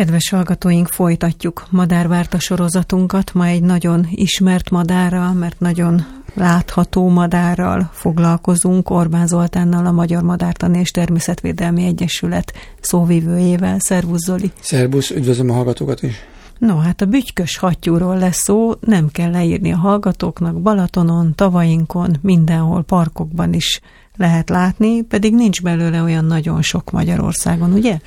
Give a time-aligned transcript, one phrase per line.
[0.00, 3.34] Kedves hallgatóink, folytatjuk madárvárta sorozatunkat.
[3.34, 8.90] Ma egy nagyon ismert madárral, mert nagyon látható madárral foglalkozunk.
[8.90, 13.76] Orbán Zoltánnal, a Magyar Madártani és Természetvédelmi Egyesület szóvivőjével.
[13.78, 14.52] Szervusz Zoli!
[14.60, 16.14] Szervusz, üdvözlöm a hallgatókat is!
[16.58, 22.82] No, hát a bütykös hattyúról lesz szó, nem kell leírni a hallgatóknak, Balatonon, tavainkon, mindenhol,
[22.82, 23.80] parkokban is
[24.16, 27.98] lehet látni, pedig nincs belőle olyan nagyon sok Magyarországon, ugye?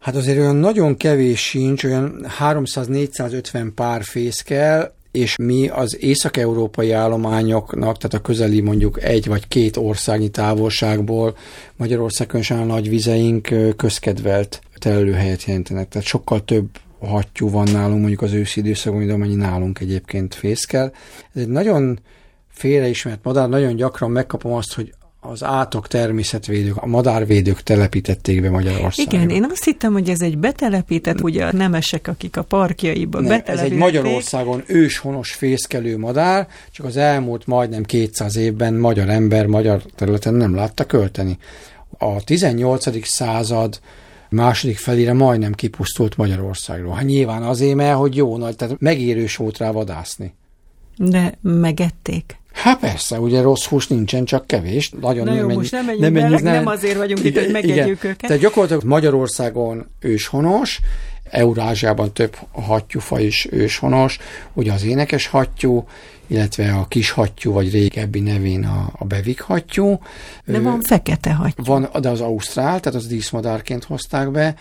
[0.00, 7.96] Hát azért olyan nagyon kevés sincs, olyan 300-450 pár fészkel, és mi az észak-európai állományoknak,
[7.96, 11.36] tehát a közeli mondjuk egy vagy két országnyi távolságból
[11.76, 15.88] Magyarország különösen a nagy vizeink közkedvelt telőhelyet jelentenek.
[15.88, 20.92] Tehát sokkal több hattyú van nálunk mondjuk az őszi időszakban, mint amennyi nálunk egyébként fészkel.
[21.34, 22.00] Ez egy nagyon
[22.48, 29.16] félreismert madár, nagyon gyakran megkapom azt, hogy az átok természetvédők, a madárvédők telepítették be Magyarországra.
[29.16, 33.42] Igen, én azt hittem, hogy ez egy betelepített, ugye a nemesek, akik a parkjaiba ne,
[33.42, 39.82] Ez egy Magyarországon őshonos fészkelő madár, csak az elmúlt majdnem 200 évben magyar ember magyar
[39.94, 41.38] területen nem látta költeni.
[41.98, 43.06] A 18.
[43.06, 43.80] század
[44.28, 46.94] második felére majdnem kipusztult Magyarországról.
[46.94, 50.34] Hát nyilván azért, mert hogy jó nagy, tehát megérős volt rá vadászni.
[50.96, 52.39] De megették.
[52.62, 54.92] Hát persze, ugye rossz hús nincsen, csak kevés.
[55.00, 57.44] Nagyon Na jó, menj, most nem menjünk nem, menjünk, nem, nem azért vagyunk igen, itt,
[57.44, 57.88] hogy megegyük igen.
[57.88, 58.16] őket.
[58.16, 60.80] Tehát gyakorlatilag Magyarországon őshonos,
[61.30, 64.18] Eurázsiában több hattyúfaj is őshonos,
[64.52, 65.86] ugye az énekes hattyú,
[66.26, 70.00] illetve a kis hattyú, vagy régebbi nevén a, a bevik hattyú.
[70.44, 71.64] De van fekete hattyú.
[71.64, 74.54] Van, de az ausztrál, tehát az díszmadárként hozták be,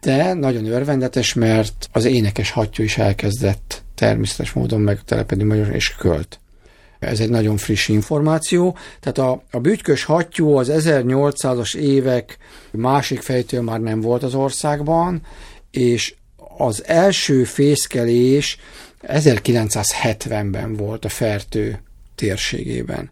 [0.00, 6.40] de nagyon örvendetes, mert az énekes hattyú is elkezdett természetes módon megtelepedni magyar és költ.
[7.02, 8.76] Ez egy nagyon friss információ.
[9.00, 12.38] Tehát a, a bütykös hattyú az 1800-as évek
[12.70, 15.22] másik fejtől már nem volt az országban,
[15.70, 16.14] és
[16.58, 18.58] az első fészkelés
[19.02, 21.82] 1970-ben volt a Fertő
[22.14, 23.10] térségében.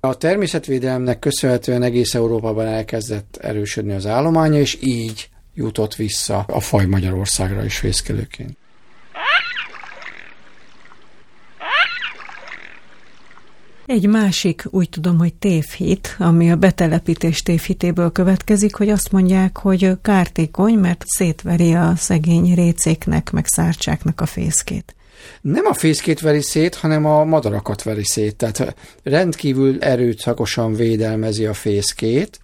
[0.00, 6.86] A természetvédelemnek köszönhetően egész Európában elkezdett erősödni az állománya, és így jutott vissza a faj
[6.86, 8.56] Magyarországra is fészkelőként.
[13.88, 19.90] Egy másik, úgy tudom, hogy tévhit, ami a betelepítés tévhitéből következik, hogy azt mondják, hogy
[20.02, 24.94] kártékony, mert szétveri a szegény récéknek, meg szárcsáknak a fészkét.
[25.40, 28.36] Nem a fészkét veri szét, hanem a madarakat veri szét.
[28.36, 32.40] Tehát rendkívül erőszakosan védelmezi a fészkét.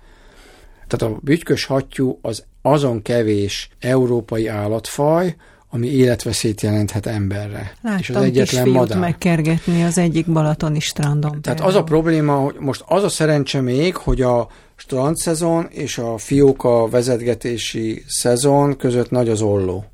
[0.86, 5.36] Tehát a bütykös hattyú az azon kevés európai állatfaj,
[5.74, 7.72] ami életveszélyt jelenthet emberre.
[7.82, 8.98] Láttam és az egyetlen madár.
[8.98, 11.30] megkergetni az egyik balatoni strandon.
[11.30, 11.68] Tehát például.
[11.68, 16.88] az a probléma, hogy most az a szerencse még, hogy a strandszezon és a fióka
[16.88, 19.84] vezetgetési szezon között nagy az olló.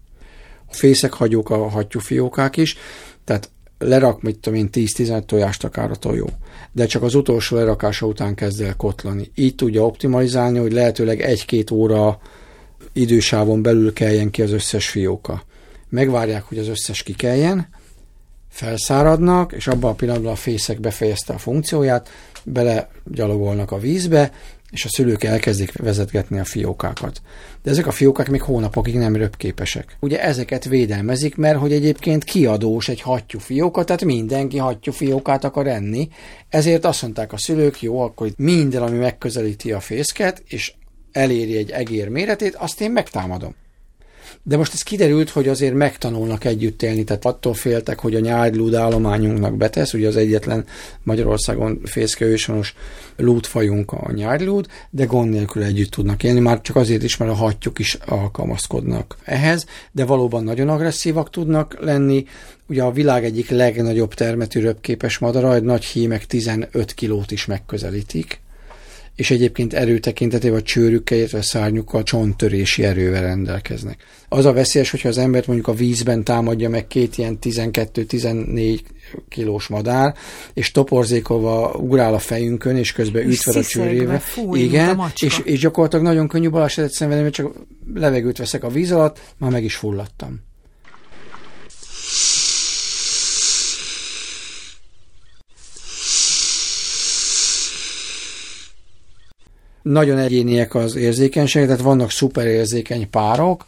[0.67, 2.77] A fészek hagyók a hattyúfiókák is,
[3.25, 6.29] tehát lerak, mit tudom én, 10-15 tojást akár a tojó.
[6.73, 9.31] De csak az utolsó lerakása után kezd el kotlani.
[9.35, 12.19] Így tudja optimalizálni, hogy lehetőleg egy-két óra
[12.93, 15.49] idősávon belül keljen ki az összes fióka
[15.91, 17.69] megvárják, hogy az összes kikeljen,
[18.49, 22.09] felszáradnak, és abban a pillanatban a fészek befejezte a funkcióját,
[22.45, 24.33] bele gyalogolnak a vízbe,
[24.71, 27.23] és a szülők elkezdik vezetgetni a fiókákat.
[27.63, 29.97] De ezek a fiókák még hónapokig nem röpképesek.
[30.01, 35.67] Ugye ezeket védelmezik, mert hogy egyébként kiadós egy hattyú fióka, tehát mindenki hattyú fiókát akar
[35.67, 36.09] enni,
[36.49, 40.73] ezért azt mondták a szülők, jó, akkor minden, ami megközelíti a fészket, és
[41.13, 43.55] eléri egy egér méretét, azt én megtámadom.
[44.43, 48.75] De most ez kiderült, hogy azért megtanulnak együtt élni, tehát attól féltek, hogy a nyárdlúd
[48.75, 50.65] állományunknak betesz, ugye az egyetlen
[51.03, 52.75] Magyarországon fészke ősonos
[53.17, 57.35] lúdfajunk a nyárdlúd, de gond nélkül együtt tudnak élni, már csak azért is, mert a
[57.35, 62.25] hattyúk is alkalmazkodnak ehhez, de valóban nagyon agresszívak tudnak lenni,
[62.69, 68.41] ugye a világ egyik legnagyobb termetű röpképes madara, egy nagy hímek 15 kilót is megközelítik,
[69.21, 74.05] és egyébként erő tekintetében a csőrükkel, illetve a szárnyukkal csonttörési erővel rendelkeznek.
[74.29, 78.81] Az a veszélyes, hogyha az embert mondjuk a vízben támadja meg két ilyen 12-14
[79.29, 80.15] kilós madár,
[80.55, 84.21] és toporzékolva ugrál a fejünkön, és közben ütve a csőrével.
[84.21, 87.55] Fúj, Igen, és, és gyakorlatilag nagyon könnyű balesetet szenvedni, mert csak
[87.95, 90.50] levegőt veszek a víz alatt, már meg is fulladtam.
[99.93, 103.65] Nagyon egyéniek az érzékenységek, tehát vannak szuperérzékeny párok,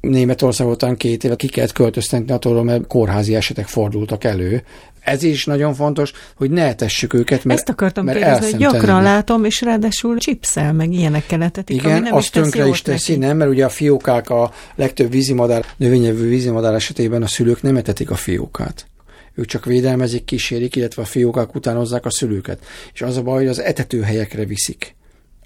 [0.00, 4.62] Németország után két éve ki kellett költöztetni attól, mert kórházi esetek fordultak elő.
[5.00, 9.02] Ez is nagyon fontos, hogy ne etessük őket, mert Ezt akartam mert kérdezni, hogy gyakran
[9.02, 13.24] látom, és ráadásul chipszel, meg ilyeneket letetik, Igen, nem azt is tönkre is teszi, neki.
[13.24, 18.10] nem, mert ugye a fiókák a legtöbb vízimadár, növényevő vízimadár esetében a szülők nem etetik
[18.10, 18.86] a fiókát.
[19.34, 22.58] Ők csak védelmezik, kísérik, illetve a fiókák utánozzák a szülőket.
[22.92, 24.95] És az a baj, hogy az etetőhelyekre viszik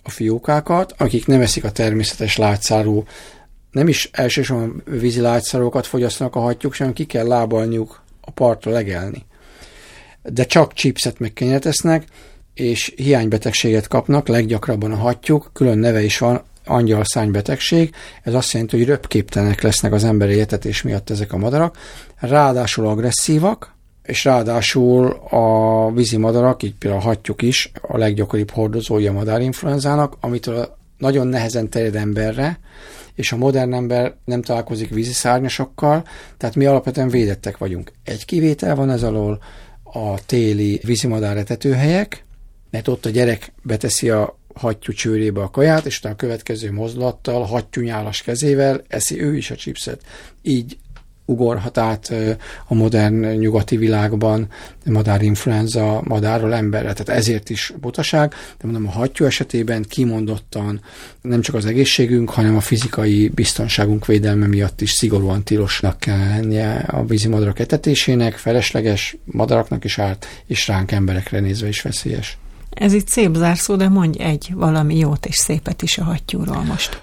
[0.02, 3.06] a fiókákat, akik nem eszik a természetes látszáró,
[3.70, 9.24] nem is elsősorban vízi látszárókat fogyasztanak a hattyúk, hanem ki kell lábalniuk a partra legelni.
[10.22, 12.04] De csak chipset meg kenyeret esznek,
[12.54, 18.86] és hiánybetegséget kapnak, leggyakrabban a hattyúk, külön neve is van, angyalszánybetegség, ez azt jelenti, hogy
[18.86, 21.78] röpképtelenek lesznek az emberi etetés miatt ezek a madarak,
[22.16, 23.74] ráadásul agresszívak,
[24.10, 30.16] és ráadásul a vízi madarak, így például a hattyúk is, a leggyakoribb hordozója a madárinfluenzának,
[30.20, 32.58] amitől nagyon nehezen terjed emberre,
[33.14, 36.04] és a modern ember nem találkozik vízi szárnyasokkal,
[36.36, 37.92] tehát mi alapvetően védettek vagyunk.
[38.04, 39.42] Egy kivétel van ez alól,
[39.82, 42.24] a téli vízimadár etetőhelyek,
[42.70, 47.42] mert ott a gyerek beteszi a hattyú csőrébe a kaját, és utána a következő mozdulattal,
[47.42, 50.02] hattyúnyálas kezével eszi ő is a chipset.
[50.42, 50.78] Így
[51.30, 52.14] ugorhat át
[52.66, 54.48] a modern nyugati világban
[54.84, 56.92] madárinfluenza madárról emberre.
[56.92, 60.80] Tehát ezért is butaság, de mondom, a hattyú esetében kimondottan
[61.22, 66.70] nem csak az egészségünk, hanem a fizikai biztonságunk védelme miatt is szigorúan tilosnak kell lennie
[66.74, 72.38] a vízimadarak etetésének, felesleges madaraknak is árt, és ránk emberekre nézve is veszélyes.
[72.70, 77.02] Ez itt szép zárszó, de mondj egy valami jót és szépet is a hattyúról most.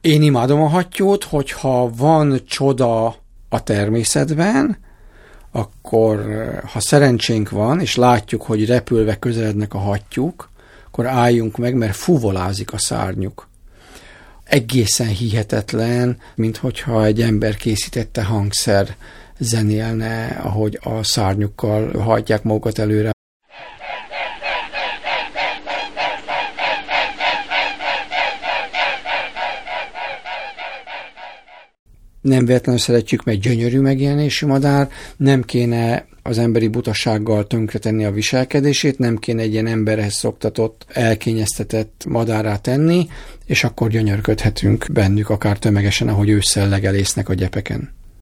[0.00, 3.16] Én imádom a hattyút, hogyha van csoda
[3.48, 4.78] a természetben,
[5.50, 6.24] akkor
[6.72, 10.48] ha szerencsénk van, és látjuk, hogy repülve közelednek a hattyúk,
[10.86, 13.48] akkor álljunk meg, mert fuvolázik a szárnyuk.
[14.44, 18.96] Egészen hihetetlen, mint hogyha egy ember készítette hangszer
[19.38, 23.15] zenélne, ahogy a szárnyukkal hagyják magukat előre.
[32.26, 38.98] Nem véletlenül szeretjük, mert gyönyörű megjelenésű madár, nem kéne az emberi butasággal tönkretenni a viselkedését,
[38.98, 43.08] nem kéne egy ilyen emberhez szoktatott, elkényeztetett madárá tenni,
[43.44, 47.94] és akkor gyönyörködhetünk bennük, akár tömegesen, ahogy ősszel legelésznek a gyepeken.